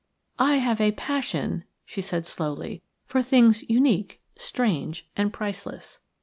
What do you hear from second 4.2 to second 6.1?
strange, and priceless.